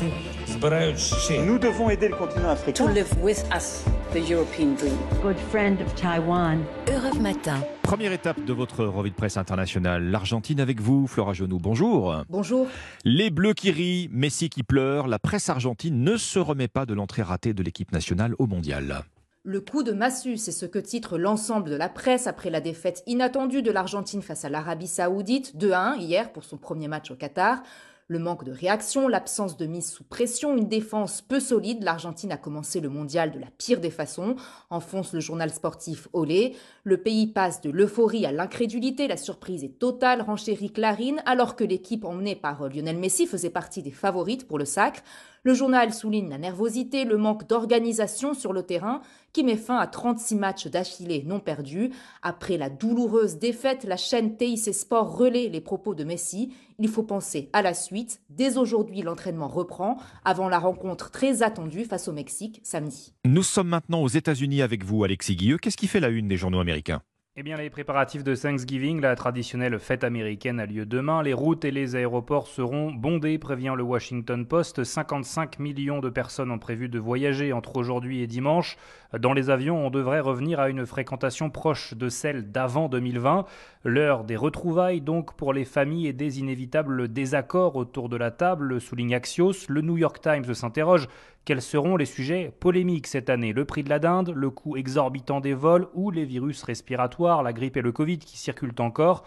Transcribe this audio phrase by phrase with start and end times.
[0.00, 2.86] Nous devons aider le continent africain.
[2.86, 4.96] To live with us the European dream.
[5.22, 6.64] Good friend of Taiwan.
[6.88, 7.60] Europe Matin.
[7.82, 11.58] Première étape de votre revue de presse internationale, l'Argentine avec vous, Flora Genoux.
[11.58, 12.24] Bonjour.
[12.30, 12.66] Bonjour.
[13.04, 16.94] Les Bleus qui rient, Messi qui pleure, la presse argentine ne se remet pas de
[16.94, 19.02] l'entrée ratée de l'équipe nationale au mondial.
[19.42, 23.02] Le coup de massue, c'est ce que titre l'ensemble de la presse après la défaite
[23.06, 27.62] inattendue de l'Argentine face à l'Arabie Saoudite 2-1 hier pour son premier match au Qatar.
[28.10, 32.36] Le manque de réaction, l'absence de mise sous pression, une défense peu solide, l'Argentine a
[32.36, 34.34] commencé le mondial de la pire des façons,
[34.68, 36.56] enfonce le journal sportif Olé.
[36.82, 41.62] Le pays passe de l'euphorie à l'incrédulité, la surprise est totale, renchérit Clarine, alors que
[41.62, 45.04] l'équipe emmenée par Lionel Messi faisait partie des favorites pour le sacre.
[45.42, 49.00] Le journal souligne la nervosité, le manque d'organisation sur le terrain
[49.32, 51.90] qui met fin à 36 matchs d'affilée non perdus.
[52.20, 56.52] Après la douloureuse défaite, la chaîne TIC Sport relaie les propos de Messi.
[56.78, 58.20] Il faut penser à la suite.
[58.28, 63.14] Dès aujourd'hui, l'entraînement reprend avant la rencontre très attendue face au Mexique samedi.
[63.24, 65.56] Nous sommes maintenant aux États-Unis avec vous, Alexis Guilleux.
[65.56, 67.00] Qu'est-ce qui fait la une des journaux américains?
[67.40, 71.22] Eh bien, les préparatifs de Thanksgiving, la traditionnelle fête américaine, a lieu demain.
[71.22, 74.84] Les routes et les aéroports seront bondés, prévient le Washington Post.
[74.84, 78.76] 55 millions de personnes ont prévu de voyager entre aujourd'hui et dimanche.
[79.18, 83.46] Dans les avions, on devrait revenir à une fréquentation proche de celle d'avant 2020.
[83.84, 88.82] L'heure des retrouvailles, donc, pour les familles et des inévitables désaccords autour de la table,
[88.82, 89.66] souligne Axios.
[89.70, 91.08] Le New York Times s'interroge
[91.46, 93.52] quels seront les sujets polémiques cette année?
[93.52, 97.52] Le prix de la dinde, le coût exorbitant des vols ou les virus respiratoires, la
[97.52, 99.24] grippe et le Covid qui circulent encore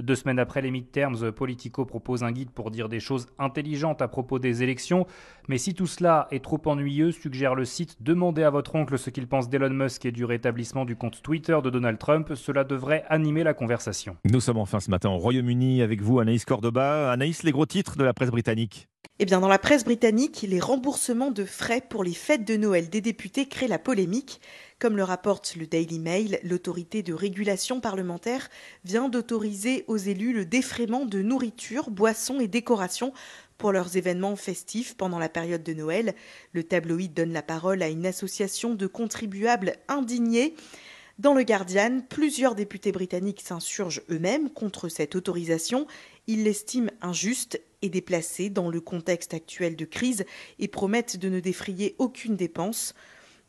[0.00, 4.08] deux semaines après les midterms, Politico propose un guide pour dire des choses intelligentes à
[4.08, 5.06] propos des élections.
[5.48, 9.10] Mais si tout cela est trop ennuyeux, suggère le site, demandez à votre oncle ce
[9.10, 12.32] qu'il pense d'Elon Musk et du rétablissement du compte Twitter de Donald Trump.
[12.34, 14.16] Cela devrait animer la conversation.
[14.24, 17.10] Nous sommes enfin ce matin au Royaume-Uni avec vous, Anaïs Cordoba.
[17.10, 18.88] Anaïs, les gros titres de la presse britannique.
[19.20, 22.88] Eh bien, dans la presse britannique, les remboursements de frais pour les fêtes de Noël
[22.88, 24.40] des députés créent la polémique.
[24.78, 28.48] Comme le rapporte le Daily Mail, l'autorité de régulation parlementaire
[28.84, 33.12] vient d'autoriser aux élus le défraiement de nourriture, boissons et décorations
[33.56, 36.14] pour leurs événements festifs pendant la période de Noël.
[36.52, 40.54] Le tabloïd donne la parole à une association de contribuables indignés.
[41.18, 45.88] Dans le Guardian, plusieurs députés britanniques s'insurgent eux-mêmes contre cette autorisation.
[46.28, 50.24] Ils l'estiment injuste et déplacée dans le contexte actuel de crise
[50.60, 52.94] et promettent de ne défrayer aucune dépense.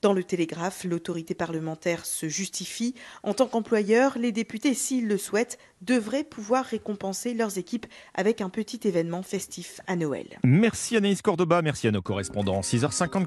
[0.02, 2.96] Dans le Télégraphe, l'autorité parlementaire se justifie.
[3.22, 7.86] En tant qu'employeur, les députés, s'ils le souhaitent, devraient pouvoir récompenser leurs équipes
[8.16, 10.40] avec un petit événement festif à Noël.
[10.44, 12.62] Merci Anaïs Cordoba, merci à nos correspondants.
[12.62, 13.26] 6h50.